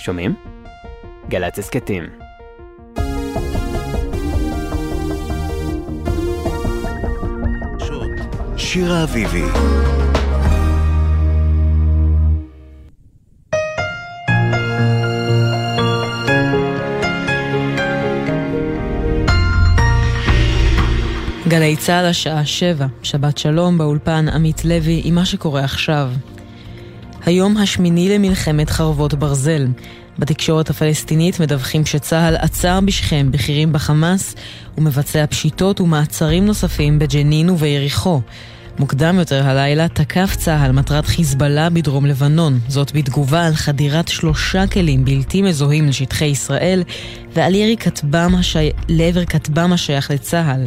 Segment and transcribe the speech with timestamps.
[0.00, 0.34] שומעים?
[1.28, 2.04] גל"צ הסכתים.
[8.56, 9.44] שירה אביבי
[21.48, 26.10] גלי צה"ל השעה שבע, שבת שלום באולפן עמית לוי עם מה שקורה עכשיו.
[27.24, 29.66] היום השמיני למלחמת חרבות ברזל.
[30.18, 34.34] בתקשורת הפלסטינית מדווחים שצה"ל עצר בשכם בכירים בחמאס
[34.78, 38.20] ומבצע פשיטות ומעצרים נוספים בג'נין וביריחו.
[38.78, 45.04] מוקדם יותר הלילה תקף צה"ל מטרת חיזבאללה בדרום לבנון, זאת בתגובה על חדירת שלושה כלים
[45.04, 46.82] בלתי מזוהים לשטחי ישראל
[47.34, 48.70] ועל ירי כטב"ם השי...
[48.88, 50.66] לעבר כטב"ם השייך לצה"ל.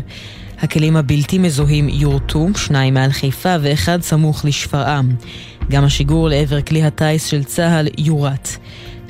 [0.59, 5.15] הכלים הבלתי מזוהים יורטו, שניים מעל חיפה ואחד סמוך לשפרעם.
[5.72, 8.49] גם השיגור לעבר כלי הטיס של צה"ל יורט.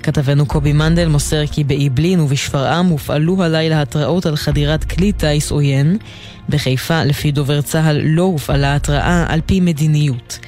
[0.04, 5.98] כתבנו קובי מנדל מוסר כי באעבלין ובשפרעם הופעלו הלילה התראות על חדירת כלי טיס עוין.
[6.50, 10.40] בחיפה, לפי דובר צה"ל, לא הופעלה התראה על פי מדיניות.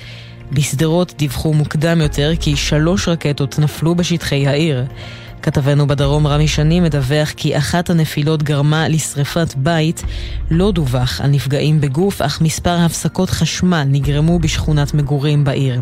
[0.52, 4.86] בשדרות דיווחו מוקדם יותר כי שלוש רקטות נפלו בשטחי העיר.
[5.46, 10.04] כתבנו בדרום רמי שני מדווח כי אחת הנפילות גרמה לשרפת בית.
[10.52, 15.82] לא דווח על נפגעים בגוף, אך מספר הפסקות חשמל נגרמו בשכונת מגורים בעיר.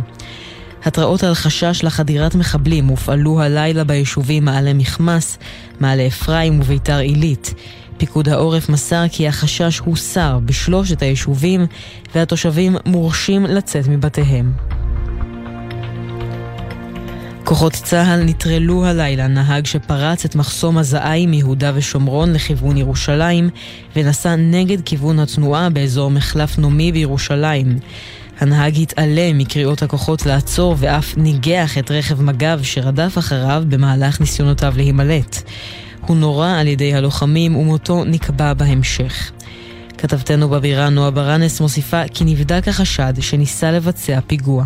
[0.86, 5.38] התראות על חשש לחדירת מחבלים הופעלו הלילה ביישובים מעלה מכמס,
[5.80, 7.54] מעלה אפרים וביתר עילית.
[7.98, 11.66] פיקוד העורף מסר כי החשש הוסר בשלושת היישובים
[12.16, 14.73] והתושבים מורשים לצאת מבתיהם.
[17.46, 23.50] כוחות צה"ל נטרלו הלילה נהג שפרץ את מחסום הזעיים מיהודה ושומרון לכיוון ירושלים
[23.96, 27.80] ונסע נגד כיוון התנועה באזור מחלף נעמי בירושלים.
[28.40, 35.42] הנהג התעלם מקריאות הכוחות לעצור ואף ניגח את רכב מג"ב שרדף אחריו במהלך ניסיונותיו להימלט.
[36.02, 39.32] הוא נורה על ידי הלוחמים ומותו נקבע בהמשך.
[39.98, 44.66] כתבתנו בבירה נועה ברנס מוסיפה כי נבדק החשד שניסה לבצע פיגוע.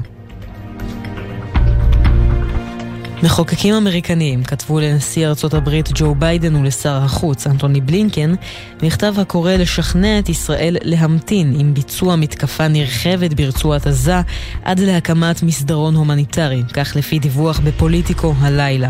[3.24, 8.34] מחוקקים אמריקניים כתבו לנשיא ארצות הברית ג'ו ביידן ולשר החוץ אנטוני בלינקן
[8.84, 14.22] מכתב הקורא לשכנע את ישראל להמתין עם ביצוע מתקפה נרחבת ברצועת עזה
[14.64, 18.90] עד להקמת מסדרון הומניטרי, כך לפי דיווח בפוליטיקו הלילה.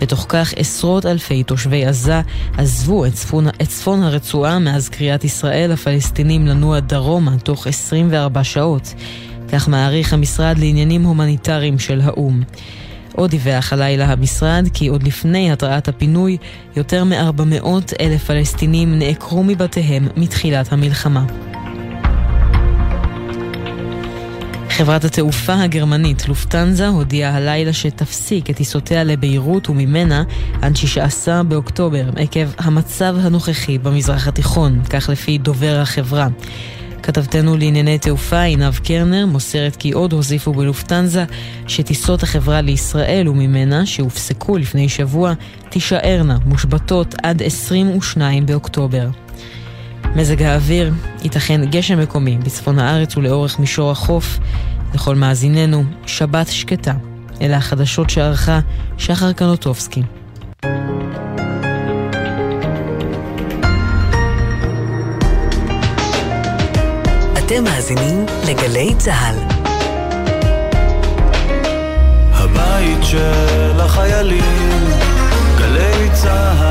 [0.00, 2.20] בתוך כך עשרות אלפי תושבי עזה
[2.58, 8.94] עזבו את צפון, את צפון הרצועה מאז קריאת ישראל לפלסטינים לנוע דרומה תוך 24 שעות.
[9.48, 12.42] כך מעריך המשרד לעניינים הומניטריים של האו"ם.
[13.16, 16.36] עוד דיווח הלילה המשרד כי עוד לפני התרעת הפינוי,
[16.76, 17.66] יותר מ-400
[18.00, 21.24] אלף פלסטינים נעקרו מבתיהם מתחילת המלחמה.
[24.76, 30.22] חברת התעופה הגרמנית לופטנזה הודיעה הלילה שתפסיק את טיסותיה לביירות וממנה
[30.62, 36.28] עד 16 באוקטובר עקב המצב הנוכחי במזרח התיכון, כך לפי דובר החברה.
[37.06, 41.24] כתבתנו לענייני תעופה עינב קרנר מוסרת כי עוד הוסיפו בלופטנזה
[41.66, 45.32] שטיסות החברה לישראל וממנה, שהופסקו לפני שבוע,
[45.68, 49.08] תישארנה מושבתות עד 22 באוקטובר.
[50.16, 54.38] מזג האוויר, ייתכן גשם מקומי בצפון הארץ ולאורך מישור החוף.
[54.94, 56.94] לכל מאזיננו, שבת שקטה.
[57.40, 58.60] אלה החדשות שערכה
[58.98, 60.02] שחר קנוטובסקי.
[67.46, 69.36] אתם מאזינים לגלי צה"ל.
[72.32, 74.90] הבית של החיילים,
[75.58, 76.65] גלי צה"ל.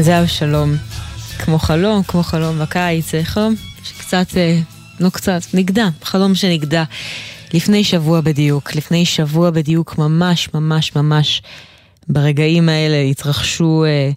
[0.00, 0.74] זהו שלום.
[1.38, 4.58] כמו חלום, כמו חלום בקיץ, זה חלום שקצת, אה,
[5.00, 6.84] לא קצת, נגדע, חלום שנגדע.
[7.54, 11.42] לפני שבוע בדיוק, לפני שבוע בדיוק, ממש ממש ממש
[12.08, 14.10] ברגעים האלה התרחשו אה,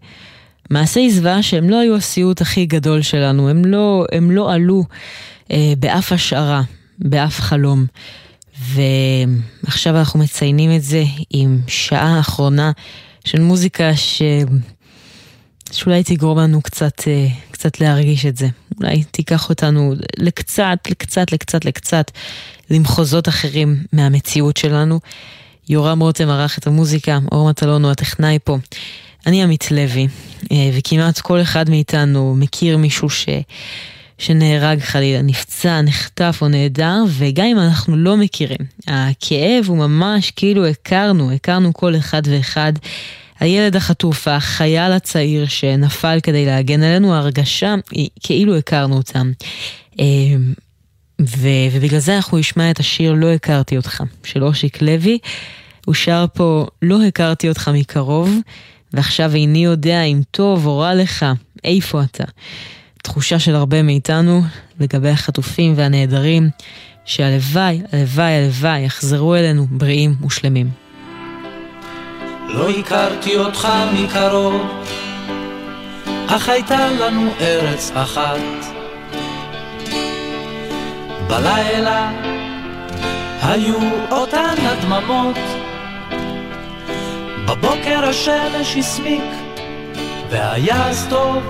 [0.69, 4.83] מעשי זוועה שהם לא היו הסיוט הכי גדול שלנו, הם לא, הם לא עלו
[5.51, 6.61] אה, באף השערה,
[6.99, 7.85] באף חלום.
[8.59, 12.71] ועכשיו אנחנו מציינים את זה עם שעה אחרונה
[13.25, 14.21] של מוזיקה ש...
[15.73, 18.47] שאולי תגרום לנו קצת, אה, קצת להרגיש את זה.
[18.79, 22.11] אולי תיקח אותנו לקצת, לקצת, לקצת, לקצת,
[22.69, 24.99] למחוזות אחרים מהמציאות שלנו.
[25.69, 28.57] יורם רותם ערך את המוזיקה, אור מטלון הוא הטכנאי פה.
[29.25, 30.07] אני עמית לוי,
[30.51, 33.25] אה, וכמעט כל אחד מאיתנו מכיר מישהו ש...
[34.17, 38.57] שנהרג חלילה, נפצע, נחטף או נעדר, וגם אם אנחנו לא מכירים,
[38.87, 42.73] הכאב הוא ממש כאילו הכרנו, הכרנו כל אחד ואחד.
[43.39, 49.31] הילד החטוף, החייל הצעיר שנפל כדי להגן עלינו, ההרגשה היא כאילו הכרנו אותם.
[49.99, 50.05] אה,
[51.21, 55.17] ו- ובגלל זה אנחנו נשמע את השיר "לא הכרתי אותך" של אושיק לוי.
[55.85, 58.35] הוא שר פה "לא הכרתי אותך מקרוב,
[58.93, 61.25] ועכשיו איני יודע אם טוב או רע לך,
[61.63, 62.23] איפה אתה?"
[63.03, 64.41] תחושה של הרבה מאיתנו
[64.79, 66.49] לגבי החטופים והנעדרים,
[67.05, 70.86] שהלוואי, הלוואי, הלוואי יחזרו אלינו בריאים ושלמים.
[72.47, 74.83] לא הכרתי אותך מקרוב,
[76.27, 78.39] אך הייתה לנו ארץ אחת.
[81.27, 82.11] בלילה
[83.41, 83.75] היו
[84.11, 85.37] אותן הדממות,
[87.45, 89.23] בבוקר השמש הסמיק,
[90.29, 91.43] והיה אז טוב.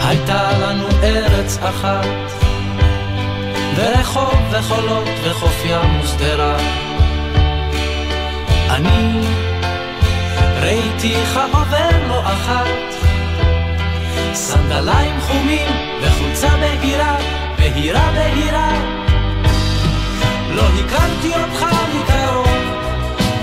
[0.00, 2.06] הייתה לנו ארץ אחת,
[3.78, 6.56] ורחוב וחולות וחוף ים ושדרה.
[8.70, 9.20] אני
[10.60, 12.66] ראיתיך עובר לא אחת,
[14.32, 15.68] סנדליים חומים
[16.02, 17.16] וחולצה בהירה,
[17.58, 18.72] בהירה בהירה.
[20.54, 22.48] לא הכרתי אותך מקרוב,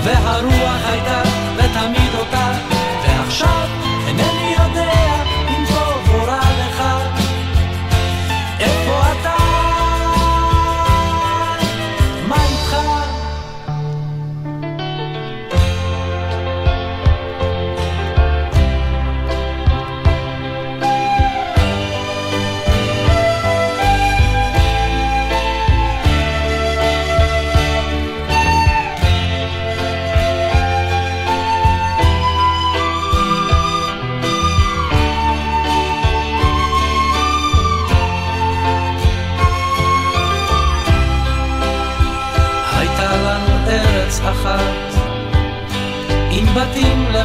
[0.04, 1.22] והרוח הייתה
[1.56, 2.52] ותמיד אותה,
[3.02, 3.85] ועכשיו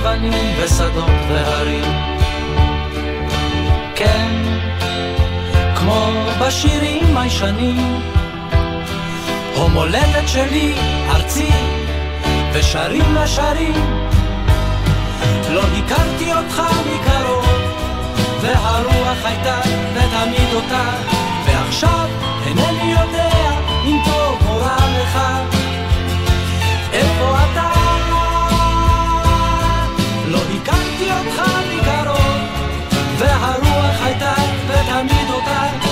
[0.01, 1.83] לבנים ושדות והרים.
[3.95, 4.27] כן,
[5.75, 6.07] כמו
[6.41, 8.01] בשירים הישנים,
[9.55, 10.73] הומולדת שלי,
[11.09, 11.49] ארצי,
[12.53, 13.73] ושרים לשרים.
[15.49, 16.61] לא הכרתי אותך
[16.93, 17.45] מקרוב,
[18.41, 19.59] והרוח הייתה
[19.93, 20.89] ותמיד אותה,
[21.45, 22.07] ועכשיו
[22.45, 23.29] אינני יודע
[23.85, 25.19] אם טוב או רע לך.
[26.93, 27.70] איפה אתה?
[35.43, 35.90] saudade.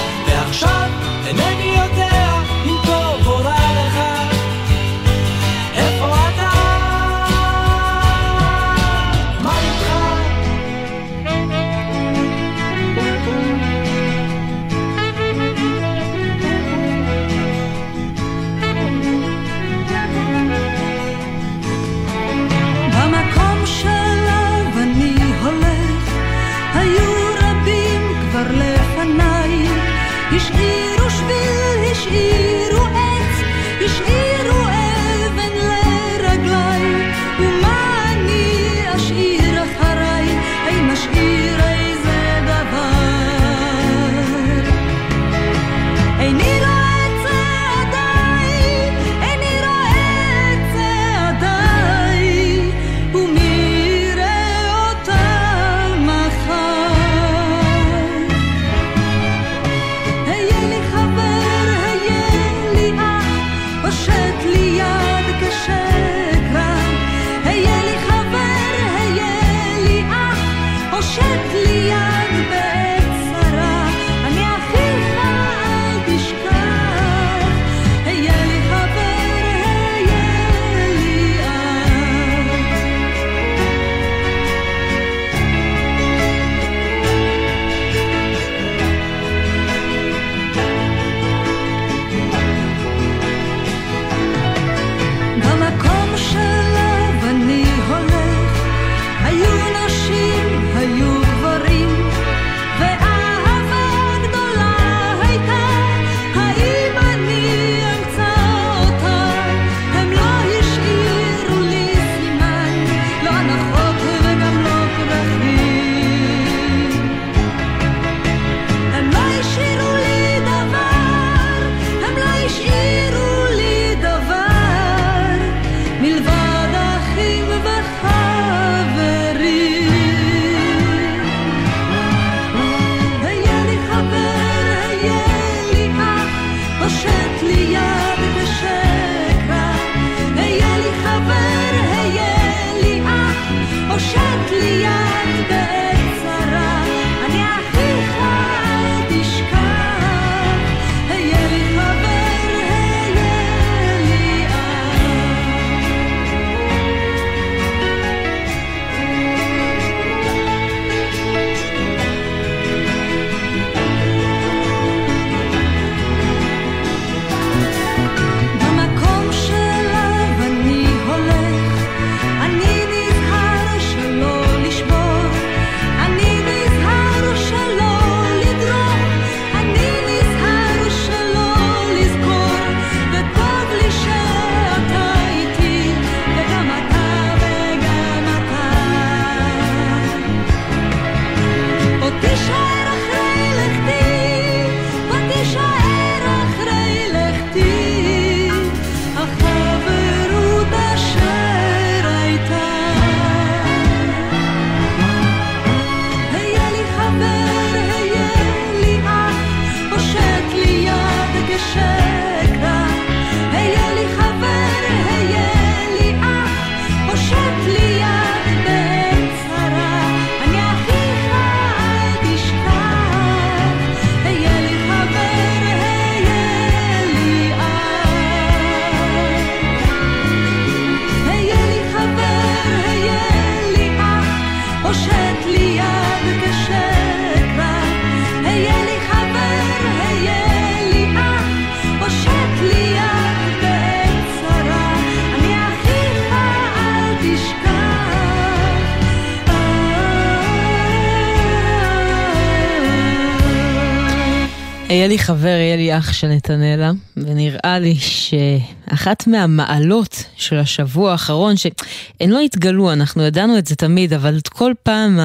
[254.89, 261.57] היה לי חבר, היה לי אח של נתנאלה, ונראה לי שאחת מהמעלות של השבוע האחרון,
[261.57, 265.19] שהן לא התגלו, אנחנו ידענו את זה תמיד, אבל כל פעם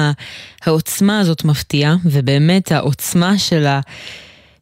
[0.65, 3.79] העוצמה הזאת מפתיעה, ובאמת העוצמה של ה...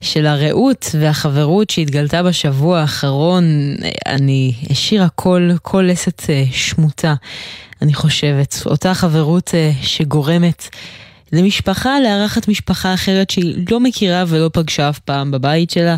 [0.01, 7.13] של הרעות והחברות שהתגלתה בשבוע האחרון, אני השאירה כל, כל לסת אה, שמוטה,
[7.81, 8.55] אני חושבת.
[8.65, 10.67] אותה חברות אה, שגורמת
[11.34, 15.96] למשפחה לארחת משפחה אחרת שהיא לא מכירה ולא פגשה אף פעם בבית שלה.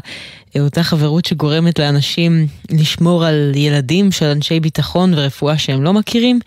[0.55, 6.39] אה, אותה חברות שגורמת לאנשים לשמור על ילדים של אנשי ביטחון ורפואה שהם לא מכירים.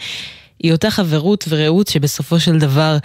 [0.63, 2.99] היא אותה חברות ורעות שבסופו של דבר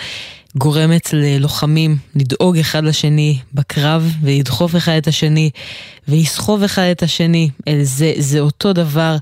[0.56, 5.50] גורמת ללוחמים לדאוג אחד לשני בקרב ולדחוף אחד את השני
[6.08, 7.50] ולסחוב אחד את השני.
[7.82, 9.18] זה, זה אותו דבר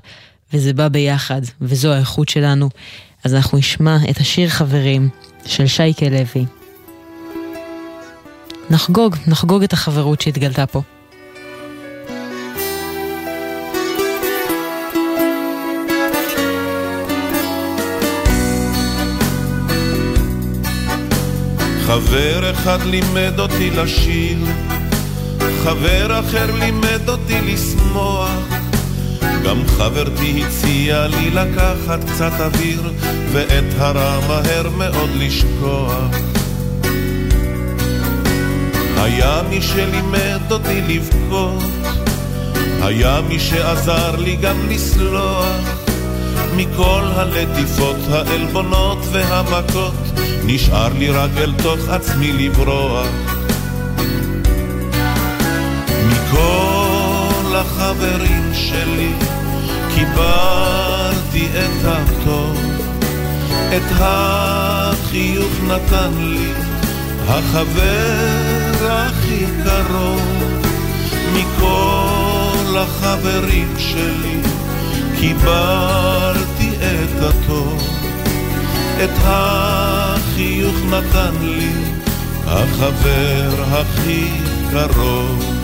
[0.52, 2.68] וזה בא ביחד וזו האיכות שלנו.
[3.24, 5.08] אז אנחנו נשמע את השיר חברים
[5.46, 6.44] של שייקה לוי.
[8.70, 10.82] נחגוג, נחגוג את החברות שהתגלתה פה.
[21.86, 24.38] חבר אחד לימד אותי לשיר,
[25.64, 28.30] חבר אחר לימד אותי לשמוח,
[29.44, 32.92] גם חברתי הציעה לי לקחת קצת אוויר,
[33.32, 36.16] ואת הרע מהר מאוד לשכוח.
[38.96, 41.62] היה מי שלימד אותי לבכות,
[42.82, 45.56] היה מי שעזר לי גם לסלוח,
[46.56, 49.94] מכל הלטיפות, העלבונות והמכות,
[50.44, 53.06] נשאר לי רק אל תוך עצמי לברוח.
[56.08, 59.31] מכל החברים שלי
[60.02, 62.58] קיבלתי את הטוב,
[63.76, 66.52] את החיוך נתן לי
[67.28, 70.62] החבר הכי קרוב.
[71.32, 74.40] מכל החברים שלי
[75.20, 77.82] קיבלתי את הטוב,
[79.04, 81.72] את החיוך נתן לי
[82.46, 84.28] החבר הכי
[84.70, 85.61] קרוב.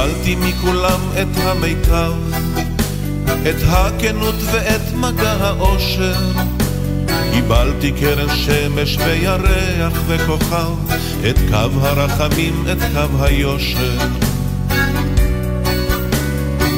[0.00, 2.12] קיבלתי מכולם את המיטב,
[3.26, 6.14] את הכנות ואת מגע האושר.
[7.32, 10.94] קיבלתי קרן שמש וירח וכוכב,
[11.30, 13.98] את קו הרחמים, את קו היושר.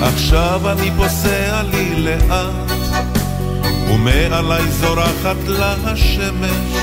[0.02, 2.72] עכשיו אני פוסע לי לאט,
[3.90, 6.81] ומעלי זורחת לה השמש.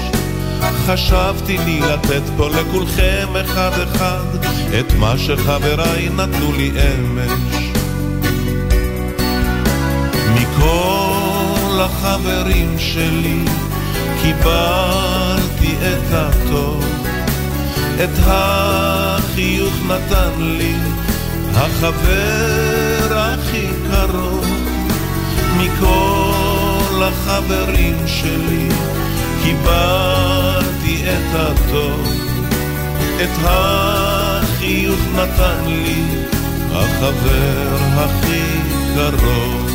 [0.87, 4.45] חשבתי לי לתת פה לכולכם אחד אחד,
[4.79, 7.31] את מה שחבריי נתנו לי אמש.
[10.33, 13.39] מכל החברים שלי
[14.21, 16.85] קיבלתי את הטוב,
[18.03, 20.73] את החיוך נתן לי
[21.55, 24.45] החבר הכי קרוב.
[25.57, 28.69] מכל החברים שלי
[29.43, 30.38] קיבלתי
[31.29, 32.07] את הטוב,
[33.23, 36.03] את החיוך נתן לי
[36.71, 38.41] החבר הכי
[38.95, 39.68] קרוב.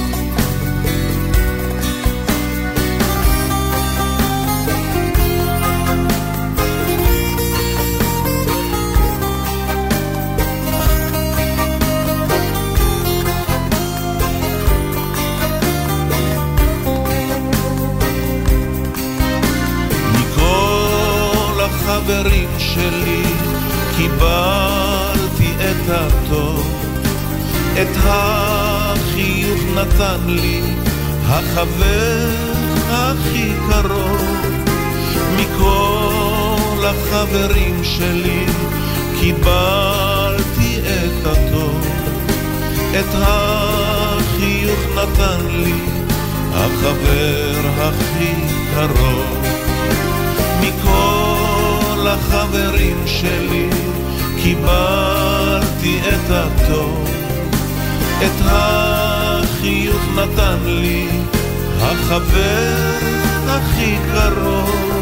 [27.83, 30.61] את החיוך נתן לי
[31.27, 32.29] החבר
[32.89, 34.55] הכי קרוב.
[35.37, 38.47] מכל החברים שלי
[39.21, 41.87] קיבלתי את הטוב,
[43.01, 45.75] את החיוך נתן לי
[46.53, 48.33] החבר הכי
[48.75, 49.47] קרוב.
[50.61, 53.69] מכל החברים שלי
[54.43, 57.24] קיבלתי את הטוב,
[58.23, 61.09] את החיוך נתן לי
[61.81, 62.99] החבר
[63.49, 64.95] הכי קרוב.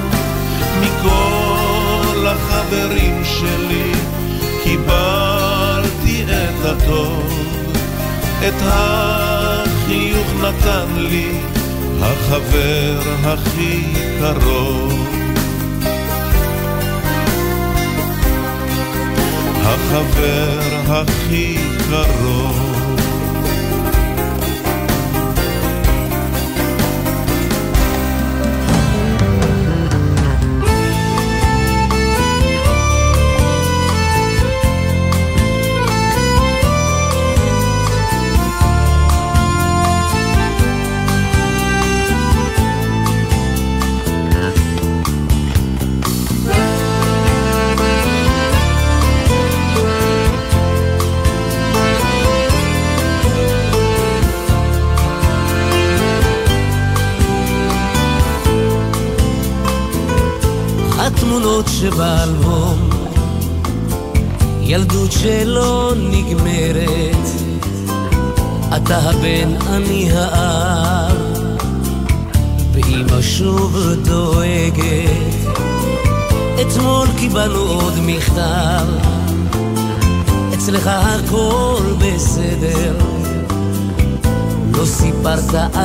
[0.81, 3.93] מכל החברים שלי
[4.63, 7.53] קיבלתי את הטוב,
[8.49, 11.39] את החיוך נתן לי
[12.01, 13.83] החבר הכי
[14.21, 15.09] קרוב.
[19.65, 21.57] החבר הכי
[21.91, 22.72] קרוב.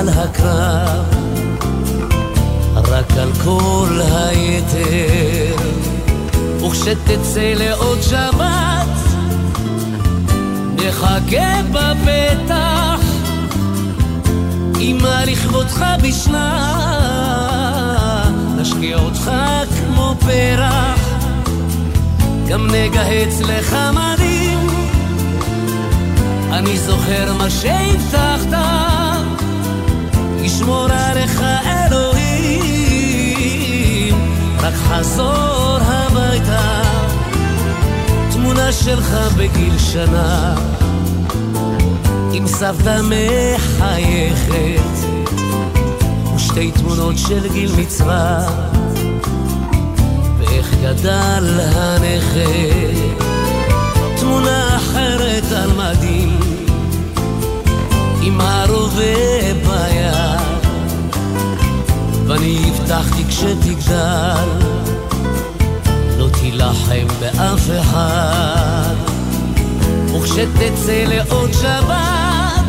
[0.07, 1.05] על הקרב,
[2.75, 5.55] רק על כל היתר.
[6.65, 8.87] וכשתצא לעוד שבת,
[10.75, 13.01] נחכה בפתח,
[14.79, 16.73] אמא לכבודך בשנה,
[18.57, 19.31] נשקיע אותך
[19.77, 20.99] כמו פרח,
[22.47, 24.67] גם נגהץ לך מדים.
[26.51, 28.86] אני זוכר מה שהבטחת,
[30.57, 32.15] ישמור עליך אלוהים,
[34.59, 36.81] רק חזור הביתה,
[38.31, 40.55] תמונה שלך בגיל שנה,
[42.33, 45.07] עם סבתא מחייכת,
[46.35, 48.47] ושתי תמונות של גיל מצווה.
[50.39, 52.93] ואיך גדל הנכד,
[54.19, 56.39] תמונה אחרת על מדים,
[58.21, 60.46] עם הרובה ביד,
[62.37, 64.47] ואני הבטחתי כשתגדל,
[66.17, 68.95] לא תילחם באף אחד,
[70.15, 72.65] וכשתצא לעוד שבת,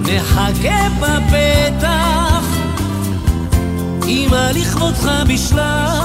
[0.00, 2.44] נחכה בפתח.
[4.06, 5.96] אמא לכבודך בשלה,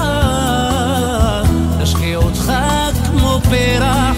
[1.82, 2.52] נשקה אותך
[3.06, 4.16] כמו פרח,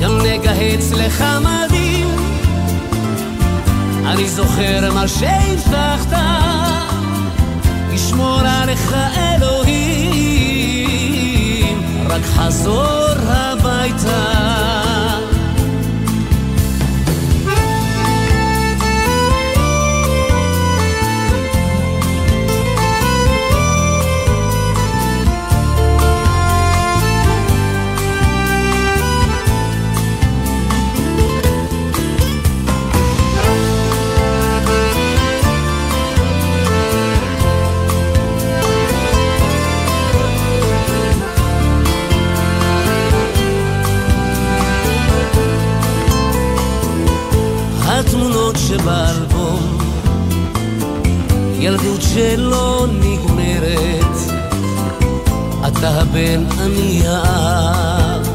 [0.00, 2.17] גם נגהץ לך מדים.
[4.12, 6.18] אני זוכר מה שהבטחת,
[7.92, 10.48] ישמור עליך אלוהים,
[12.08, 14.48] רק חזור הביתה.
[48.68, 49.78] שבאלבום,
[51.58, 54.16] ילדות שלא נגמרת,
[55.68, 58.28] אתה הבן, אני האב,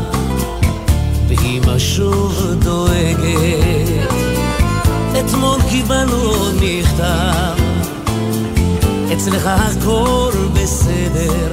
[1.28, 4.14] ואמא שוב דואגת.
[5.20, 7.64] אתמול קיבלנו עוד מכתב,
[9.14, 11.52] אצלך הכל בסדר,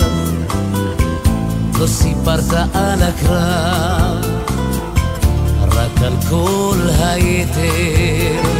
[1.80, 4.40] לא סיפרת על הקרב.
[5.72, 8.59] רק על כל היתר.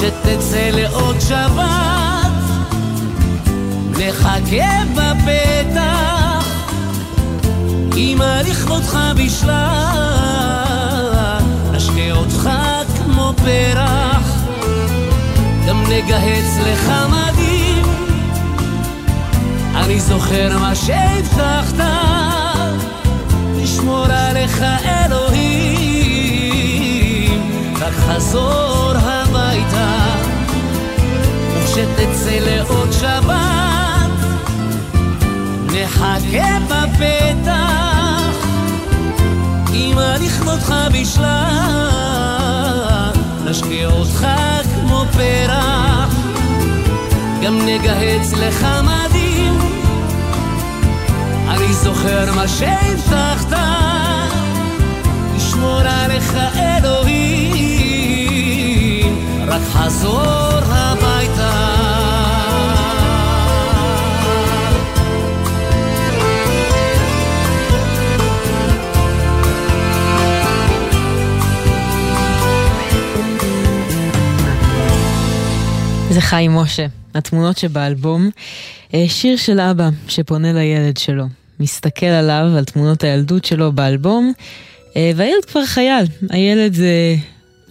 [0.00, 2.32] וכשתצא לעוד שבת,
[3.90, 6.46] נחכה בפתח,
[7.96, 9.80] אמא לכבודך בשלה,
[11.72, 12.50] נשקה אותך
[12.96, 14.44] כמו פרח,
[15.68, 17.84] גם נגהץ לך מדים.
[19.74, 21.84] אני זוכר מה שהבטחת,
[23.56, 26.20] לשמור עליך אלוהים,
[27.80, 29.19] רק חזור הביתה,
[31.80, 34.10] וכשתצא לעוד שבת,
[35.66, 38.46] נחכה בפתח,
[39.72, 41.50] אמא לכבודך בשלה,
[43.44, 44.26] נשקיע אותך
[44.74, 46.14] כמו פרח,
[47.42, 49.58] גם נגהץ לך מדים.
[51.48, 53.58] אני זוכר מה שהבטחת,
[55.36, 56.34] לשמור עליך
[59.50, 61.50] רק חזור הביתה.
[76.10, 78.30] זה חיים משה, התמונות שבאלבום.
[78.94, 81.24] אה, שיר של אבא שפונה לילד שלו,
[81.60, 84.32] מסתכל עליו, על תמונות הילדות שלו באלבום,
[84.96, 86.06] אה, והילד כבר חייל.
[86.30, 87.16] הילד זה...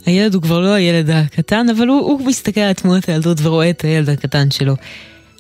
[0.09, 3.81] הילד הוא כבר לא הילד הקטן, אבל הוא, הוא מסתכל על תמונות הילדות ורואה את
[3.81, 4.75] הילד הקטן שלו.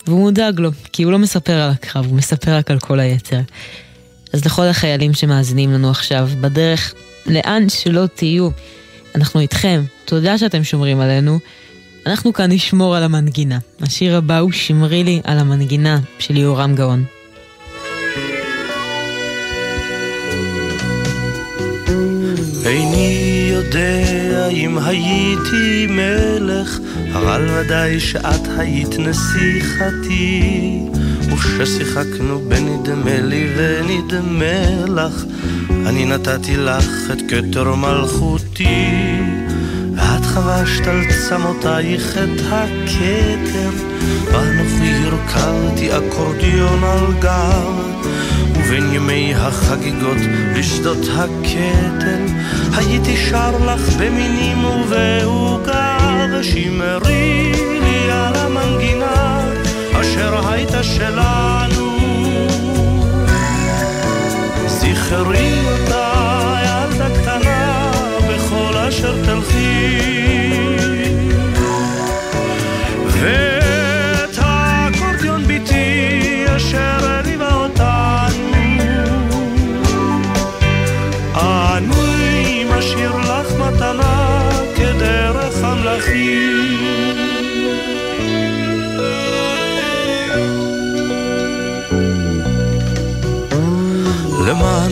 [0.07, 3.39] והוא מודאג לו, כי הוא לא מספר על הקרב, הוא מספר רק על כל היתר.
[4.33, 6.93] אז לכל החיילים שמאזינים לנו עכשיו, בדרך
[7.25, 8.49] לאן שלא תהיו,
[9.15, 11.39] אנחנו איתכם, תודה שאתם שומרים עלינו,
[12.05, 13.59] אנחנו כאן נשמור על המנגינה.
[13.81, 17.03] השיר הבא הוא שמרי לי על המנגינה של יהורם גאון.
[22.65, 26.79] איני יודע אם הייתי מלך,
[27.13, 30.79] אבל ודאי שאת היית נסיכתי.
[31.31, 35.23] וכששיחקנו בנדמה לי ונדמה לך,
[35.69, 38.89] אני נתתי לך את כתר מלכותי.
[39.95, 43.69] ואת חבשת על צמותייך את הכתר,
[44.25, 47.89] ואנוכי הרכבתי אקורדיון על גב.
[48.69, 50.17] ובין ימי החגיגות
[50.57, 52.25] בשדות הקטל
[52.77, 55.97] הייתי שר לך במינים ובעוגה
[56.33, 57.51] ושמרי
[57.81, 59.41] לי על המנגינה
[59.93, 61.97] אשר הייתה שלנו.
[64.67, 66.13] זכרי אותה
[66.63, 67.91] ילדה קטנה
[68.29, 69.38] בכל אשר תלכי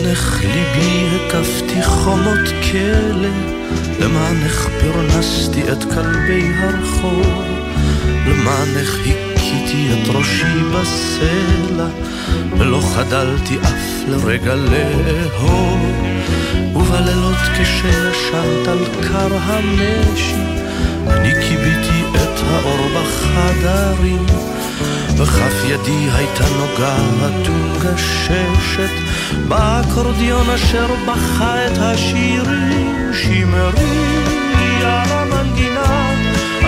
[0.08, 3.30] למענך ליבי הקפתי חומות כלא,
[4.00, 7.44] למענך פרנסתי את כלבי הרחוב,
[8.28, 11.88] למענך הכיתי את ראשי בסלע,
[12.58, 15.80] ולא חדלתי אף לרגע לאהוב.
[16.76, 20.36] ובלילות כשישנת על קר המשי,
[21.08, 24.26] אני כיביתי את האור בחדרים.
[25.18, 28.97] וכף ידי הייתה נוגעת ומגששת
[29.48, 36.14] באקורדיון אשר בכה את השירים שמרי על המנגינה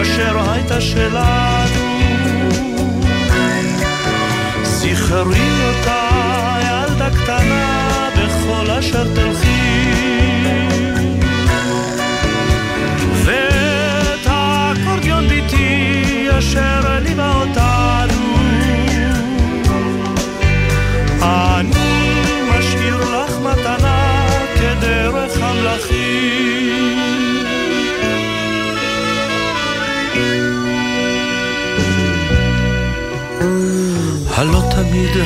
[0.01, 1.89] אשר הייתה שלנו.
[4.63, 6.09] זכרי אותה
[6.61, 9.58] ילדה קטנה בכל אשר תלכי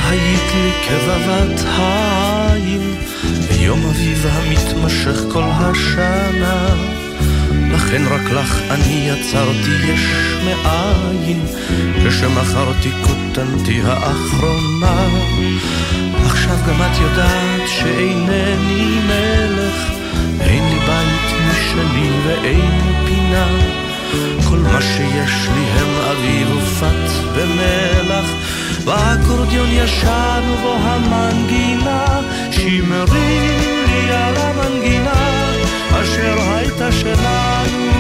[0.10, 2.96] היית לי כבבת העין
[3.50, 6.76] ביום אביב המתמשך כל השנה.
[7.72, 10.02] לכן רק לך אני יצרתי יש
[10.46, 11.46] מאין
[12.06, 15.08] כשמכרתי כותנתי האחרונה.
[16.26, 19.92] עכשיו גם את יודעת שאינני מלך
[20.40, 23.48] אין לי בית משלי ואין לי פינה.
[24.50, 28.26] כל מה שיש לי הם אביב ופת במלח
[28.86, 35.52] באקורדיון ישן ובו המנגינה שמרי לי על המנגינה
[35.92, 37.94] אשר הייתה שלנו.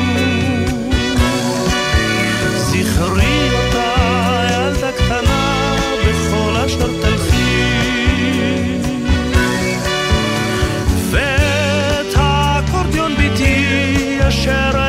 [2.58, 3.94] זכרי אותה
[4.52, 5.76] ילדה קטנה
[6.08, 7.44] בכל אשר תלכי.
[11.12, 14.83] ואת האקורדיון ביתי אשר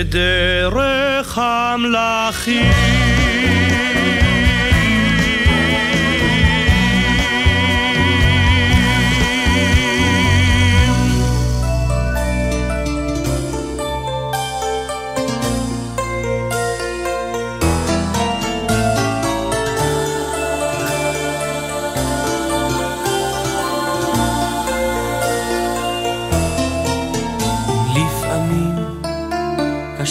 [0.00, 3.19] כדרך המלכים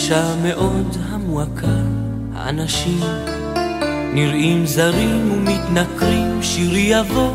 [0.10, 1.82] קשה מאוד המועקה,
[2.36, 3.00] האנשים
[4.14, 7.32] נראים זרים ומתנכרים, שירי יבוא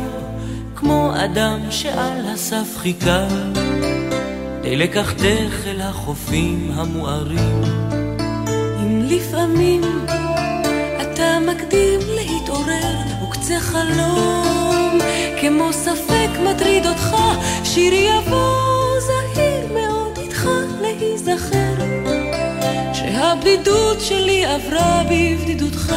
[0.75, 3.27] כמו אדם שעל הסף חיכה,
[4.63, 7.61] כדי לקחתך אל החופים המוארים.
[8.79, 9.81] אם לפעמים
[11.01, 11.99] אתה מקדים
[13.45, 14.97] זה חלום,
[15.41, 17.15] כמו ספק מטריד אותך,
[17.63, 20.47] שיר יבוא זהיר מאוד איתך
[20.81, 21.64] להיזכר,
[23.35, 25.95] שהבדידות שלי עברה בבדידותך.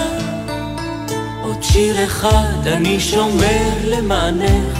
[1.43, 4.79] עוד שיר אחד אני שומר למענך,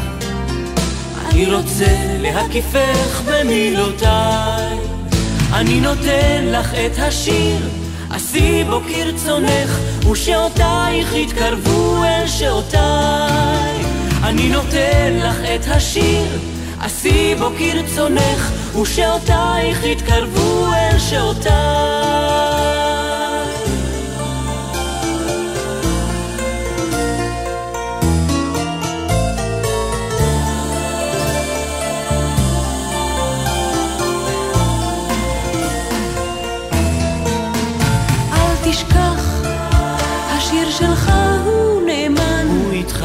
[1.29, 4.79] אני רוצה להקיפך במילותיי,
[5.53, 7.69] אני נותן לך את השיר.
[8.11, 9.79] עשי בו כרצונך,
[10.11, 13.85] ושעותייך יתקרבו אל שעותיי.
[14.23, 16.27] אני נותן לך את השיר,
[16.81, 18.51] עשי בו כרצונך,
[18.83, 21.98] ושעותייך יתקרבו אל שעותיי.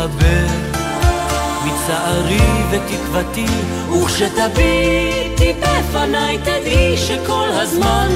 [0.04, 0.46] להתחבר
[1.66, 3.46] מצערי ותקוותי,
[3.92, 8.10] וכשתביטי בפניי תדעי שכל הזמן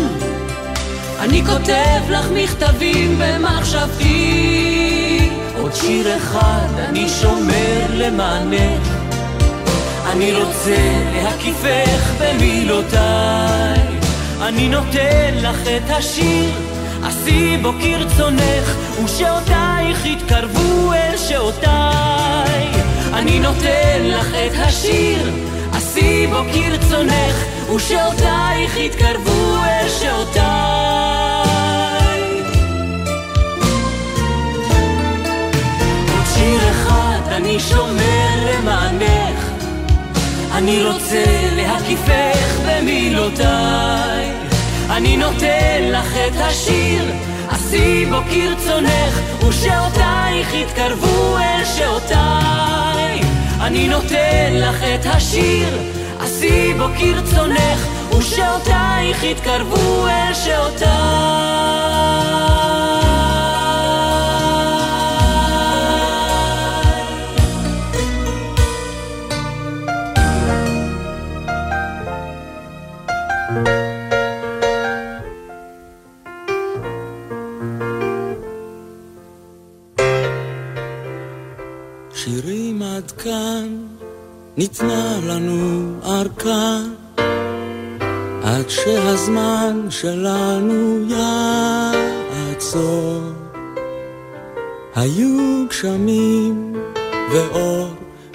[1.19, 4.09] אני כותב לך מכתבים במחשבתי.
[5.57, 8.87] עוד שיר אחד אני שומר למענך,
[10.11, 10.77] אני רוצה
[11.13, 13.79] להקיפך במילותיי.
[14.41, 16.66] אני נותן לך את השיר
[17.03, 22.67] עשי בו כרצונך, ושעותייך יתקרבו אל שעותיי.
[23.13, 25.31] אני נותן לך את השיר,
[25.73, 27.35] עשי בו כרצונך,
[27.75, 30.47] ושעותייך יתקרבו אל שעותיי.
[36.11, 39.45] עוד שיר אחד אני שומר למענך,
[40.53, 41.23] אני רוצה
[41.55, 44.16] להקיפך במילותיי.
[44.89, 47.11] אני נותן לך את השיר,
[47.49, 53.21] עשי בו כרצונך, ושעותייך יתקרבו אל שעותיי.
[53.61, 55.79] אני נותן לך את השיר,
[56.19, 60.33] עשי בו כרצונך, ושעותייך יתקרבו אל
[83.27, 83.69] שעותיי.
[84.57, 86.79] ניתנה לנו ארכה
[88.43, 91.05] עד שהזמן שלנו
[92.29, 93.21] יעצור.
[94.95, 96.73] היו גשמים
[97.31, 97.87] ואור,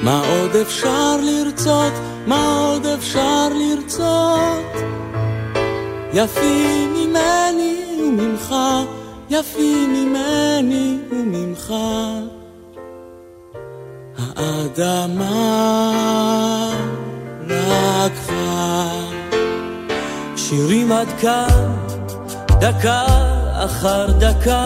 [0.03, 1.93] מה עוד אפשר לרצות?
[2.27, 4.83] מה עוד אפשר לרצות?
[6.15, 8.55] יפים ממני וממך,
[9.31, 11.75] יפים ממני וממך.
[14.43, 15.93] האדמה
[17.47, 18.91] לקחה
[20.37, 21.77] שירים עד כאן,
[22.61, 23.07] דקה
[23.65, 24.65] אחר דקה,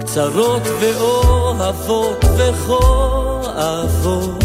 [0.00, 4.44] קצרות ואוהבות וכואבות,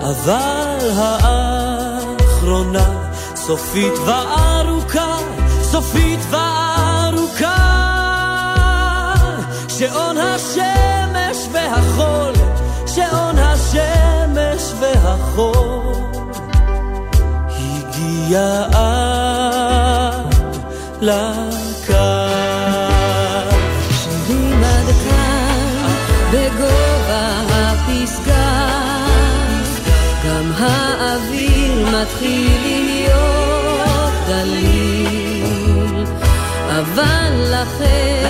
[0.00, 2.88] אבל האחרונה
[3.34, 5.16] סופית וארוכה,
[5.62, 7.67] סופית וארוכה,
[9.78, 11.12] שעון השם
[11.52, 12.32] והחול,
[12.86, 15.94] שעון השמש והחול,
[17.48, 20.34] הגיע עד
[21.00, 21.94] לקו.
[24.04, 25.88] שומעים עד כאן
[26.32, 28.68] בגובה הפסגה,
[30.26, 36.04] גם האוויר מתחיל להיות דליל,
[36.68, 38.27] אבל לכם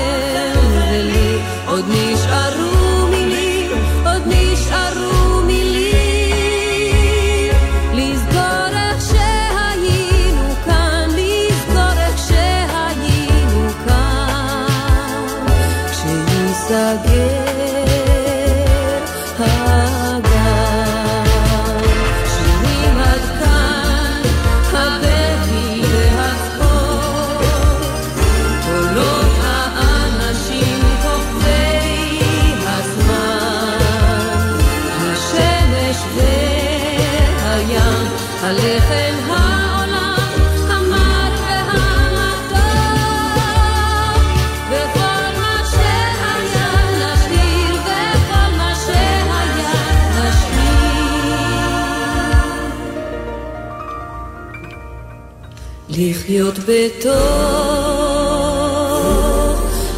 [56.28, 57.14] לחיות בתוך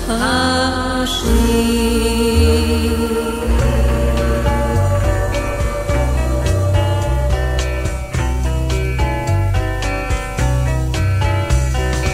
[0.08, 1.30] השיר.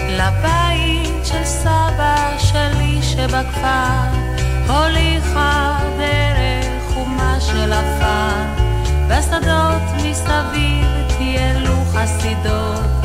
[0.09, 3.69] לבית של סבא שלי שבכפר
[4.69, 8.33] הוליכה דרך חומה של עפר,
[9.09, 10.87] בשדות מסביב
[11.19, 12.96] טיילו חסידות.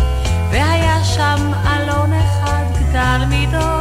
[1.21, 3.80] שם אלון אחד גדל מידות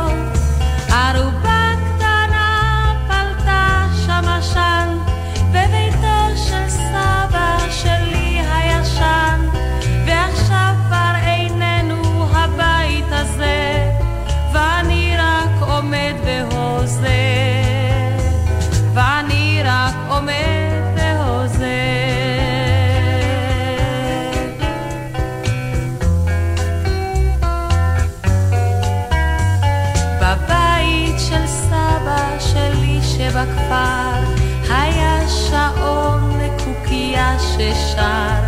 [38.01, 38.41] ששר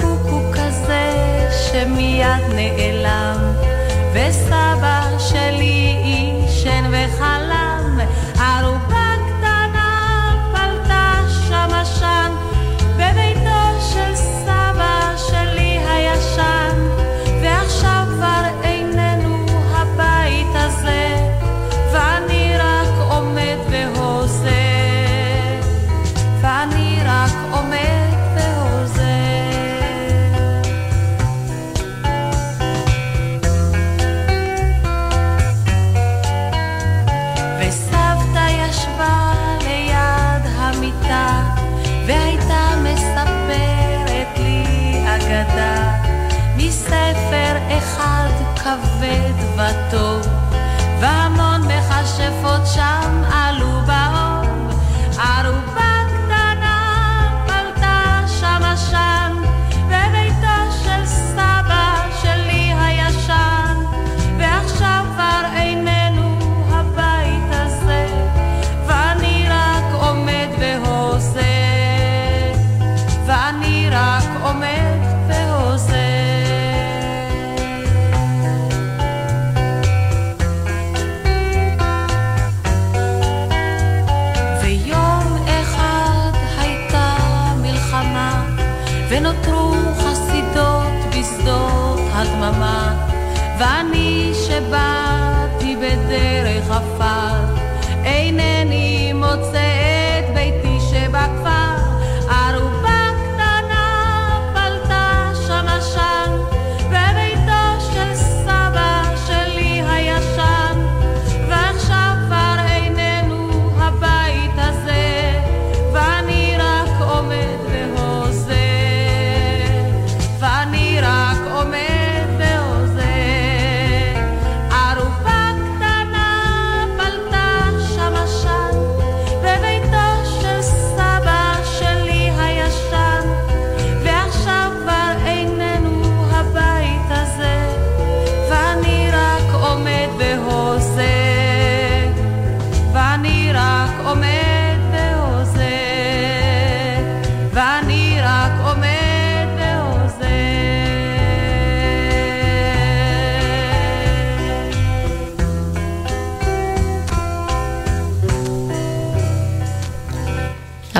[0.00, 1.12] קוקו כזה
[1.50, 3.52] שמיד נעלם
[4.12, 4.99] וסבא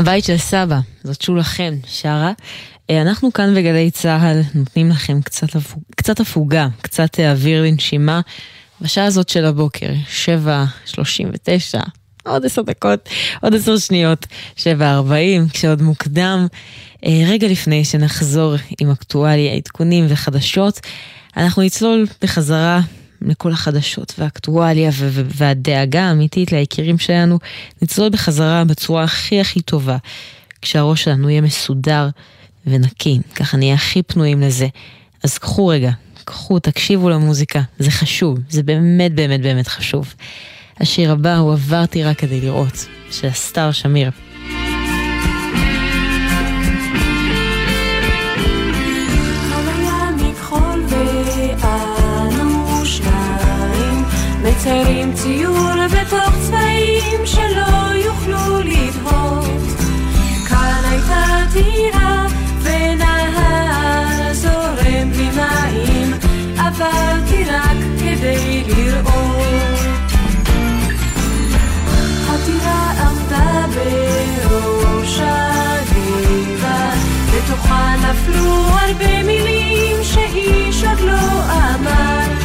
[0.01, 2.33] הבית של סבא, זאת שולה חן, שרה.
[2.91, 5.49] אה, אנחנו כאן בגלי צה"ל נותנים לכם קצת.
[5.97, 8.21] קצת הפוגה, קצת אה, אוויר לנשימה.
[8.81, 9.91] בשעה הזאת של הבוקר,
[10.27, 11.79] 7.39,
[12.25, 13.09] עוד עשר דקות,
[13.43, 14.27] עוד עשר שניות,
[14.57, 14.63] 7.40,
[15.53, 16.47] כשעוד מוקדם.
[17.07, 20.81] אה, רגע לפני שנחזור עם אקטואליה, עדכונים וחדשות,
[21.37, 22.81] אנחנו נצלול בחזרה
[23.23, 27.39] לכל החדשות והאקטואליה ו- והדאגה האמיתית ליקירים שלנו,
[27.83, 29.97] נצלול בחזרה בצורה הכי הכי טובה,
[30.63, 32.09] כשהראש שלנו יהיה מסודר
[32.67, 34.69] ונקי, ככה נהיה הכי פנויים לזה.
[35.25, 35.91] אז קחו רגע,
[36.25, 40.15] קחו, תקשיבו למוזיקה, זה חשוב, זה באמת באמת באמת חשוב.
[40.81, 44.11] השיר הבא הוא עברתי רק כדי לראות, של הסטאר שמיר.
[54.91, 59.45] מציירים ציור בתוך צבעים שלא יוכלו לבהות
[60.49, 62.27] כאן הייתה טירה
[62.63, 66.13] ונהר זורם בלי מים
[66.59, 70.11] עברתי רק כדי לראות.
[72.29, 76.95] הטירה עמדה בראש הגבעה
[77.35, 82.40] בתוכה נפלו הרבה מילים שאיש עוד לא אמר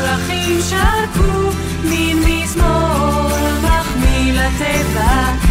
[0.00, 1.50] הפרחים שרקו,
[1.84, 3.28] מן מזמור
[3.62, 5.49] מחמיא לטבע.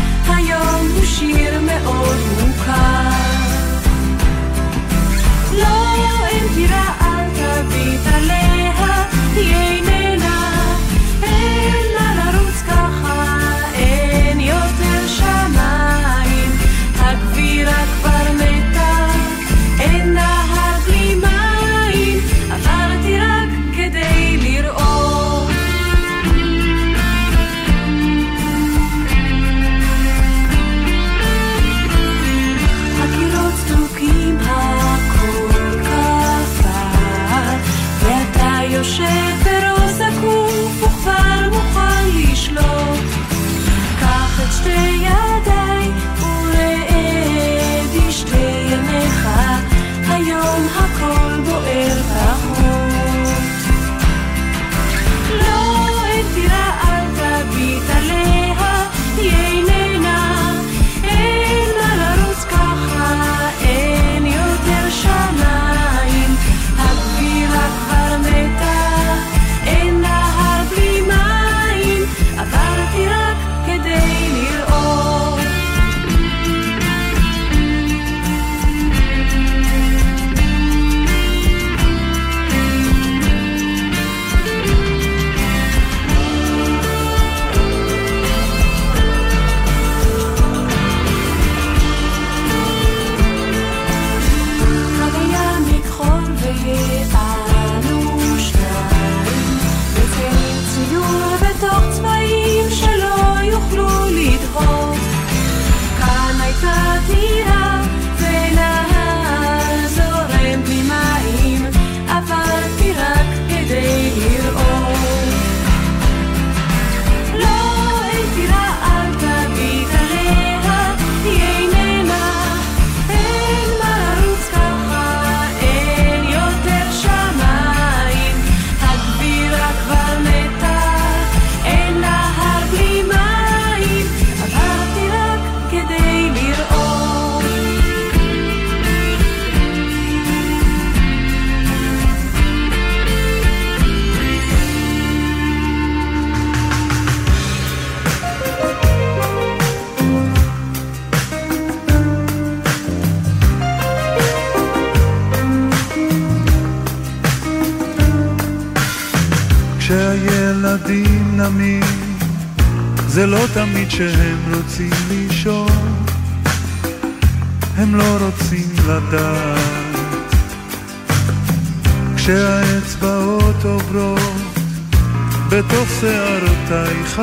[176.69, 177.21] שערותייך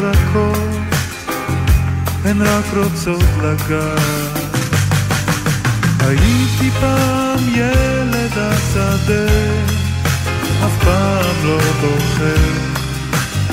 [0.00, 0.68] הרכות,
[2.24, 4.44] הן רק רוצות לגעת.
[6.00, 9.26] הייתי פעם ילד השדה
[10.66, 12.52] אף פעם לא בוחר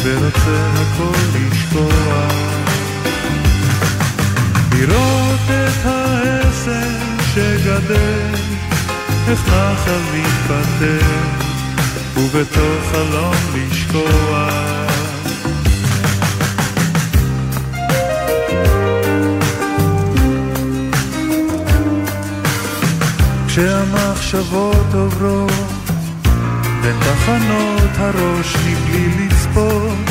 [0.03, 2.27] ורוצה הכל לשקוע
[4.73, 8.35] לראות את העשן שגדל
[9.27, 11.05] איך נחל מתפטר
[12.17, 14.80] ובתוך חלום לשקוע
[23.53, 25.51] כשהמחשבות עוברות
[26.81, 30.09] בין תחנות הראש מבלי לצפות,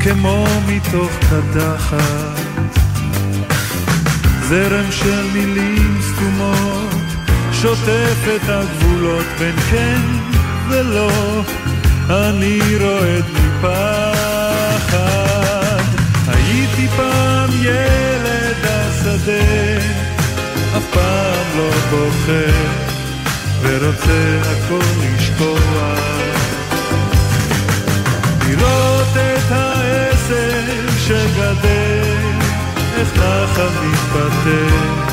[0.00, 2.38] כמו מתוך קדחת.
[4.42, 6.94] זרם של מילים סתומות,
[7.52, 10.00] שוטף את הגבולות בין כן
[10.68, 11.42] ולא,
[12.10, 14.98] אני רועד מפחד.
[16.28, 19.77] הייתי פעם ילד השדה,
[20.92, 22.88] פעם לא בוחר.
[23.62, 25.94] ורוצה הכל לשקוע.
[28.46, 32.38] לראות את העשן שגדל,
[32.96, 35.12] איך נחל מתפתח,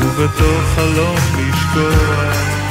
[0.00, 2.63] ובתוך חלום לשקוע.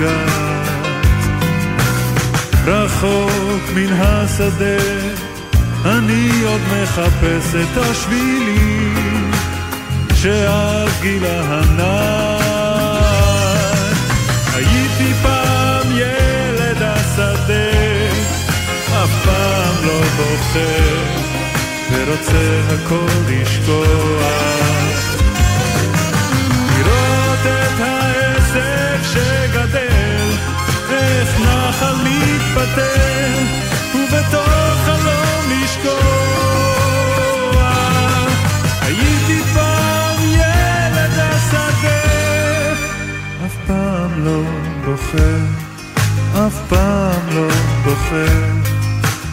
[0.00, 0.34] לגעת.
[2.66, 4.76] רחוק מן השדה,
[5.84, 9.30] אני עוד מחפש את השבילים,
[10.14, 12.38] שעל גיל ההנאה.
[14.54, 17.70] הייתי פעם ילד השדה,
[18.88, 21.04] אף פעם לא בוחר,
[21.92, 24.64] ורוצה הכל לשכוח.
[26.78, 29.43] לראות את העסק שגדל,
[31.24, 33.38] איך נחל מתפטר,
[33.94, 35.94] ובתוך חלום לשכוח.
[38.80, 42.02] הייתי פעם ילד השדה,
[43.46, 44.42] אף פעם לא
[44.84, 45.40] בוחר,
[46.46, 47.48] אף פעם לא
[47.84, 48.74] בוחר.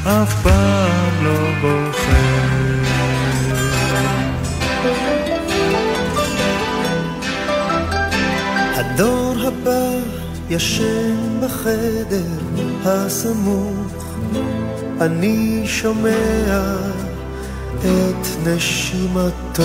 [0.03, 1.80] אף פעם לא בוחר.
[10.51, 12.39] ישן בחדר
[12.85, 14.15] הסמוך,
[15.01, 16.75] אני שומע
[17.79, 19.63] את נשימתו.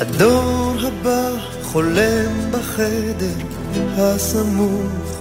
[0.00, 1.30] הדור הבא
[1.62, 3.46] חולם בחדר
[3.96, 5.20] הסמוך,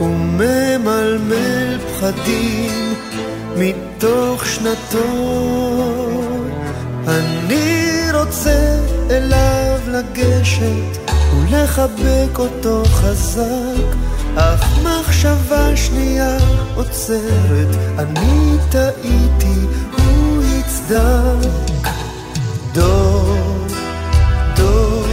[0.00, 2.94] וממלמל פחדים
[3.56, 5.08] מתוך שנתו.
[7.08, 8.78] אני רוצה
[9.10, 10.99] אליו לגשת
[11.50, 13.96] ולחבק אותו חזק,
[14.36, 16.36] אך מחשבה שנייה
[16.74, 19.60] עוצרת, אני טעיתי,
[19.92, 21.88] הוא יצדק.
[22.72, 23.66] דור,
[24.56, 25.06] דור,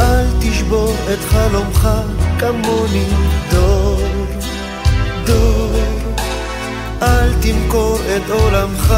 [0.00, 1.88] אל תשבור את חלומך
[2.38, 3.08] כמוני.
[3.50, 4.00] דור,
[5.24, 5.80] דור,
[7.02, 8.94] אל תמכור את עולמך,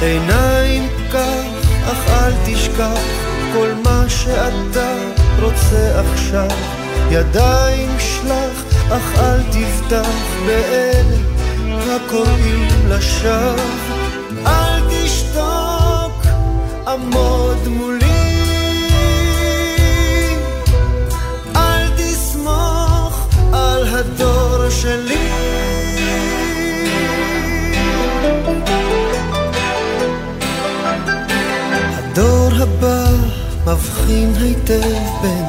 [0.00, 3.23] עיניים כך, אך אל תשכח
[3.54, 4.94] כל מה שאתה
[5.42, 6.48] רוצה עכשיו,
[7.10, 10.08] ידיים שלח, אך אל תבטח
[10.46, 11.16] באלה
[11.96, 13.56] הקוראים לשווא,
[14.46, 16.24] אל תשתוק,
[16.86, 18.04] עמוד מולי.
[23.94, 25.23] הדור שלי.
[33.66, 35.44] מבחין היטב בין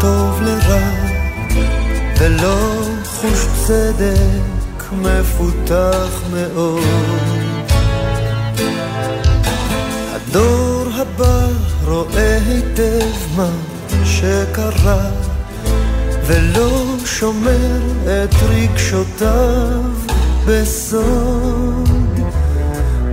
[0.00, 0.90] טוב לרע,
[2.18, 6.82] ולא חוש צדק מפותח מאוד.
[10.14, 11.46] הדור הבא
[11.84, 13.50] רואה היטב מה
[14.04, 15.10] שקרה
[16.26, 19.82] ולא שומר את רגשותיו
[20.46, 21.88] בסוד.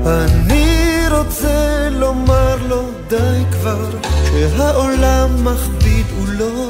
[0.06, 3.90] אני רוצה לומר לו די כבר,
[4.26, 6.70] שהעולם מכביד הוא לא,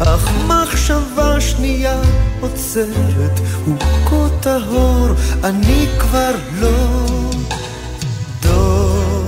[0.00, 2.00] אך מחשבה שנייה
[2.40, 5.08] עוצרת, הוא כה טהור,
[5.44, 7.30] אני כבר לא.
[8.42, 9.24] דור,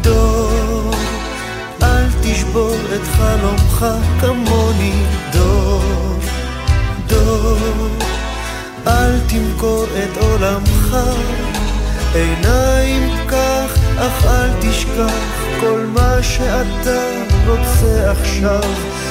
[0.00, 0.90] דור,
[1.82, 3.86] אל תשבור את חלומך
[4.20, 4.92] כמוני,
[5.32, 6.18] דור,
[7.06, 7.88] דור,
[8.86, 10.96] אל תמכור את עולמך,
[12.14, 17.00] עיניים כך, אך אל תשכח כל מה שאתה
[17.46, 18.70] רוצה עכשיו,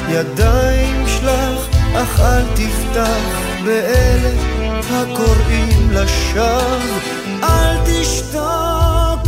[0.10, 4.30] ידיים שלח, אך אל תפתח באלה
[4.90, 7.00] הקוראים לשווא,
[7.44, 9.28] אל תשתוק,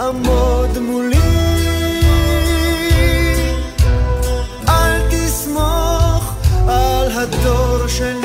[0.00, 1.16] עמוד מולי.
[4.68, 6.34] אל תסמוך
[6.68, 8.23] על הדור שלי.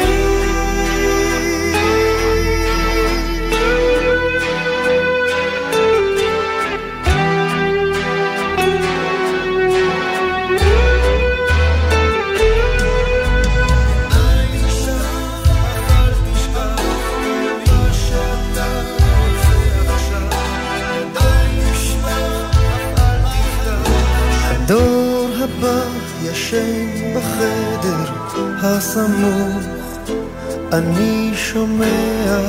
[30.73, 32.41] אני שומע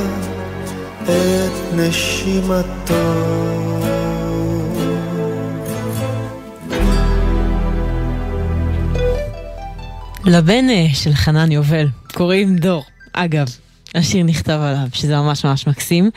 [1.02, 2.94] את נשימתו.
[10.24, 12.84] לבן אה, של חנן יובל קוראים דור.
[13.12, 13.46] אגב,
[13.94, 16.10] השיר נכתב עליו, שזה ממש ממש מקסים.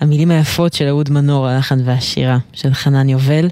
[0.00, 3.48] המילים היפות של אהוד מנור, הלחן והשירה של חנן יובל.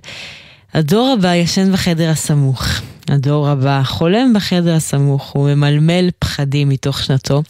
[0.74, 2.66] הדור הבא ישן בחדר הסמוך.
[3.12, 7.42] הדור הבא חולם בחדר הסמוך, הוא ממלמל פחדים מתוך שנתו.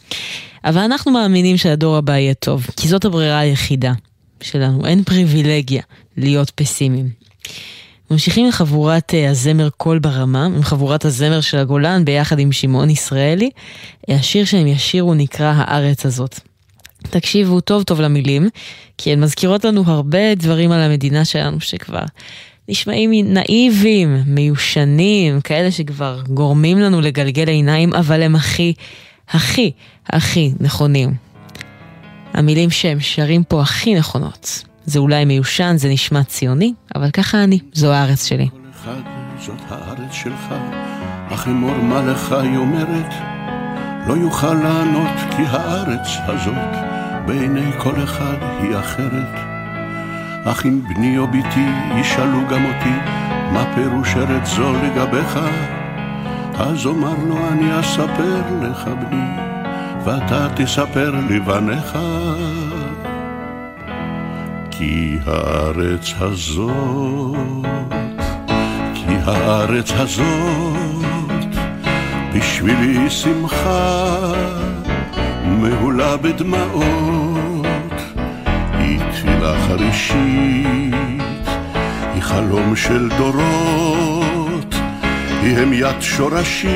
[0.65, 3.93] אבל אנחנו מאמינים שהדור הבא יהיה טוב, כי זאת הברירה היחידה
[4.41, 4.87] שלנו.
[4.87, 5.83] אין פריבילגיה
[6.17, 7.09] להיות פסימיים.
[8.11, 12.91] ממשיכים עם חבורת אה, הזמר קול ברמה, עם חבורת הזמר של הגולן ביחד עם שמעון
[12.91, 13.51] ישראלי.
[14.09, 16.41] השיר שהם ישירו נקרא הארץ הזאת.
[17.03, 18.49] תקשיבו טוב טוב למילים,
[18.99, 22.05] כי הן מזכירות לנו הרבה דברים על המדינה שלנו שכבר
[22.69, 28.75] נשמעים נאיבים, מיושנים, כאלה שכבר גורמים לנו לגלגל עיניים, אבל הם הכי,
[29.29, 29.71] הכי,
[30.07, 31.15] הכי נכונים.
[32.35, 34.65] המילים שהם שרים פה הכי נכונות.
[34.85, 38.49] זה אולי מיושן, זה נשמע ציוני, אבל ככה אני, זו הארץ שלי.
[38.51, 39.01] כל אחד
[39.41, 40.55] זאת הארץ שלך,
[41.29, 43.13] אך אמור מה לך היא אומרת,
[44.07, 46.77] לא יוכל לענות כי הארץ הזאת
[47.27, 49.52] בעיני כל אחד היא אחרת.
[50.45, 51.67] אך אם בני או בתי
[52.01, 52.95] ישאלו גם אותי,
[53.53, 55.39] מה פירוש ארץ זו לגביך?
[56.59, 59.27] אז אומר לו אני אספר לך בני,
[60.05, 61.99] ואתה תספר לבניך.
[64.71, 67.67] כי הארץ הזאת,
[68.95, 71.47] כי הארץ הזאת,
[72.35, 74.33] בשבילי שמחה
[75.45, 77.22] מהולה בדמעות,
[79.43, 80.95] היא תפילה חרישית,
[82.15, 84.75] היא חלום של דורות,
[85.43, 86.69] היא המיית שורשים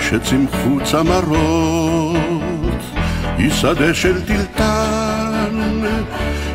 [0.00, 2.16] שצמחו צמרות,
[3.38, 5.60] היא שדה של טלטן,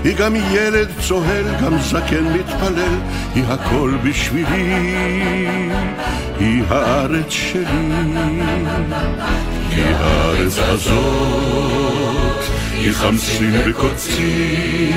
[0.03, 2.99] היא גם ילד צוהל, גם זקן מתפלל,
[3.35, 4.73] היא הכל בשבילי,
[6.39, 7.65] היא הארץ שלי.
[9.69, 12.10] כי הארץ הזאת
[12.89, 14.91] חמסין וקוצים,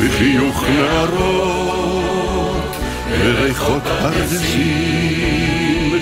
[0.00, 2.76] וחיוך נערות,
[3.20, 5.98] וריחות ארזים,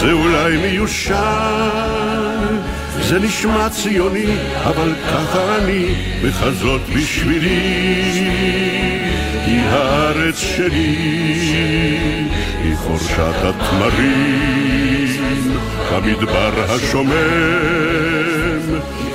[0.00, 1.88] זה אולי מיושן.
[3.00, 4.26] זה נשמע ציוני,
[4.64, 5.86] אבל ככה אני,
[6.22, 8.28] וכזאת בשבילי.
[9.46, 10.96] היא הארץ שלי,
[12.62, 15.22] היא חורשת התמרים,
[15.90, 18.17] המדבר השומם,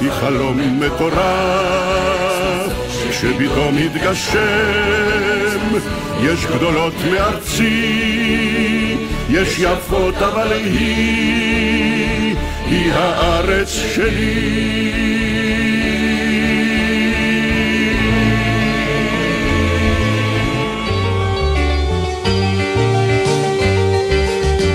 [0.03, 2.71] היא חלום מטורף,
[3.11, 4.39] שפתאום מתגשם,
[6.23, 8.97] יש גדולות מארצי,
[9.29, 12.35] יש יפות אבל היא,
[12.65, 14.93] היא הארץ שלי.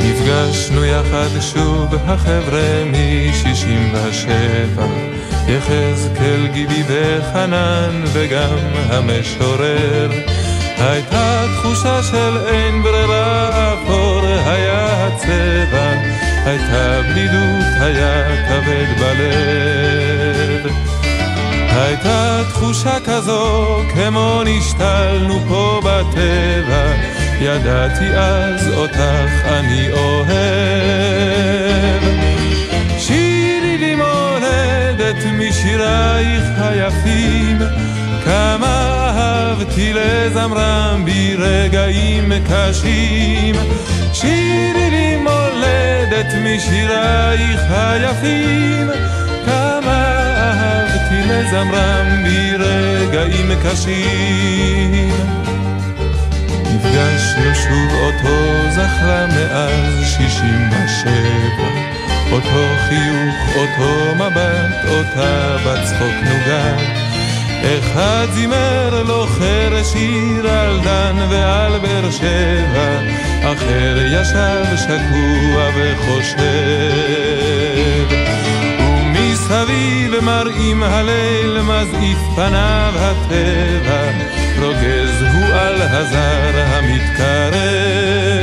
[0.03, 5.18] נפגשנו יחד שוב החבר'ה מ-67
[5.49, 8.57] יחזקאל גיבי וחנן וגם
[8.91, 10.11] המשורר.
[10.79, 15.93] הייתה תחושה של אין ברירה אפור היה הצבע.
[16.45, 20.73] הייתה בדידות היה כבד בלב.
[21.71, 26.93] הייתה תחושה כזו כמו נשתלנו פה בטבע.
[27.41, 29.01] ידעתי אז אותך
[29.47, 31.29] אני אוהב.
[35.09, 37.59] מולדת משירייך היפים,
[38.25, 43.55] כמה אהבתי לזמרם ברגעים קשים.
[44.13, 48.91] שירי לי מולדת משירייך היפים,
[49.47, 50.05] כמה
[50.37, 55.13] אהבתי לזמרם ברגעים קשים.
[56.75, 58.37] נפגשנו שוב אותו
[58.71, 61.98] זכרה מאז שישים ושבע
[62.33, 67.09] אותו חיוך, אותו מבט, אותה בצחוק נוגת
[67.65, 73.01] אחד זימר לו חרש שיר על דן ועל באר שבע
[73.43, 76.49] אחר ישב שקוע וחושב
[78.81, 84.11] ומסביב מראים הליל מזעיף פניו הטבע
[84.61, 88.38] רוגז הוא על הזר המתקרב.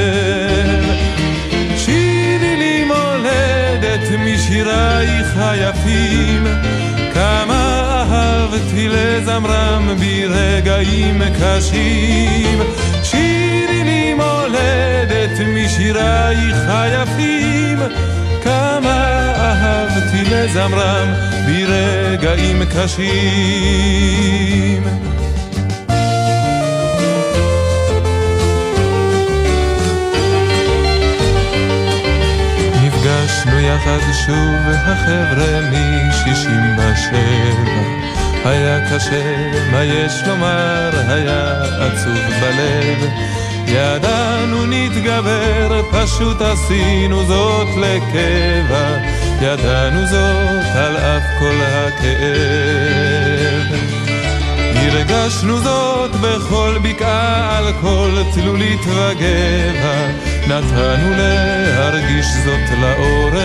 [4.65, 6.47] משירייך היפים,
[7.13, 12.61] כמה אהבתי לזמרם ברגעים קשים.
[13.03, 17.79] שירי לי מולדת משירייך היפים,
[18.43, 21.13] כמה אהבתי לזמרם
[21.47, 23.95] ברגעים קשים.
[34.25, 38.05] שוב החבר'ה משישים ושבע.
[38.45, 43.09] היה קשה, מה יש לומר, היה עצוב בלב.
[43.67, 48.97] ידענו נתגבר, פשוט עשינו זאת לקבע.
[49.41, 52.85] ידענו זאת על אף כל הכאב.
[54.75, 60.07] הרגשנו זאת בכל בקעה, על כל תלולית וגבע,
[60.47, 63.35] נתנו להרגיש זאת לעורב.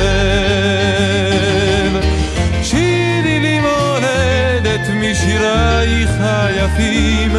[2.62, 7.32] שירי לי מולדת משירייך היפים,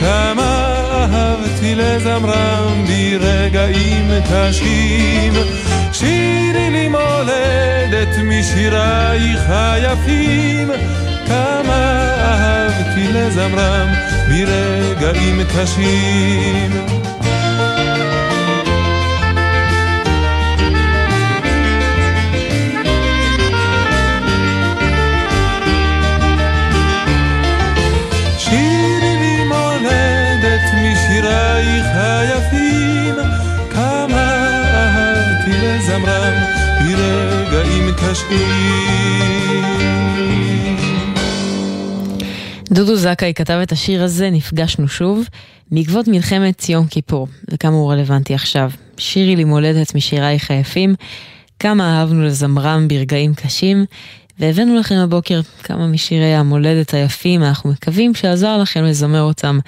[0.00, 5.32] כמה אהבתי לזמרם ברגעים קשים.
[5.92, 10.70] שירי לי מולדת משירייך היפים,
[11.26, 13.88] כמה אהבתי לזמרם
[14.28, 17.03] ברגעים קשים.
[42.70, 45.28] דודו זכאי כתב את השיר הזה, נפגשנו שוב,
[45.70, 48.70] בעקבות מלחמת יום כיפור, וכמה הוא רלוונטי עכשיו.
[48.98, 50.94] שירי לי מולדת משירייך היפים,
[51.58, 53.84] כמה אהבנו לזמרם ברגעים קשים,
[54.38, 59.58] והבאנו לכם הבוקר כמה משירי המולדת היפים, אנחנו מקווים שעזר לכם לזמר אותם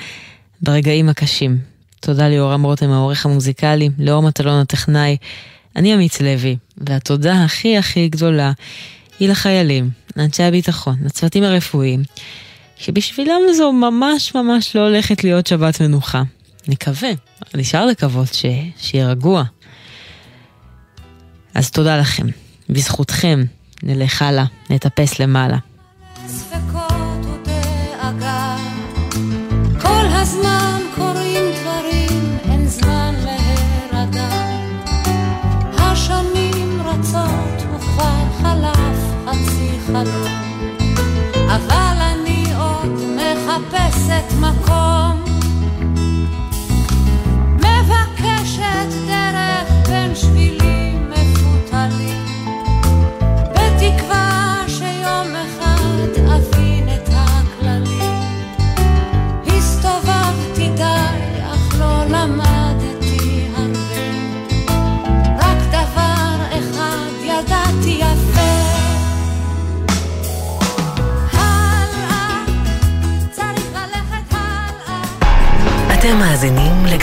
[0.62, 1.58] ברגעים הקשים.
[2.00, 5.16] תודה ליאורם רותם העורך המוזיקלי, לאור מטלון הטכנאי,
[5.76, 8.52] אני עמית לוי, והתודה הכי הכי גדולה
[9.20, 12.02] היא לחיילים, לאנשי הביטחון, לצוותים הרפואיים.
[12.78, 16.22] שבשבילם זו ממש ממש לא הולכת להיות שבת מנוחה.
[16.68, 17.08] נקווה,
[17.54, 18.44] נשאר לקוות ש...
[18.76, 19.44] שיהיה רגוע.
[21.54, 22.26] אז תודה לכם.
[22.68, 23.44] בזכותכם
[23.82, 25.58] נלך הלאה, נטפס למעלה.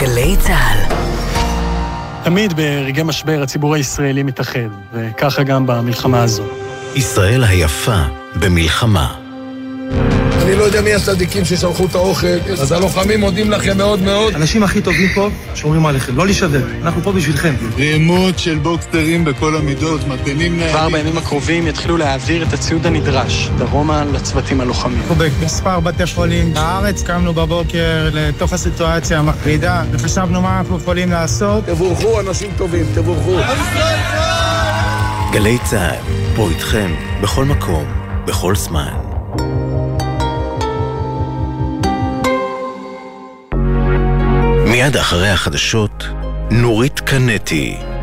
[0.04, 0.94] לגלי צה"ל.
[2.24, 4.58] תמיד ברגעי משבר הציבור הישראלי מתאחד,
[4.92, 6.44] וככה גם במלחמה הזו.
[6.94, 8.02] ישראל היפה
[8.40, 9.23] במלחמה.
[10.44, 12.26] אני לא יודע מי הצדיקים ששלחו את האוכל,
[12.60, 14.34] אז הלוחמים מודים לכם מאוד מאוד.
[14.34, 17.54] האנשים הכי טובים פה שומרים עליכם, לא להישבר, אנחנו פה בשבילכם.
[17.76, 20.76] רימות של בוקסטרים בכל המידות, מטענים ניידים.
[20.76, 24.98] כבר בימים הקרובים יתחילו להעביר את הציוד הנדרש, דרומה לצוותים הלוחמים.
[25.00, 31.64] אנחנו במספר בתי חולים בארץ, קמנו בבוקר לתוך הסיטואציה המחרידה, וחשבנו מה אנחנו יכולים לעשות.
[31.66, 33.36] תבורכו אנשים טובים, תבורכו.
[35.32, 37.84] גלי צה"ל, פה איתכם, בכל מקום,
[38.26, 39.03] בכל זמן.
[44.84, 46.04] מיד אחרי החדשות,
[46.50, 47.93] נורית קנטי.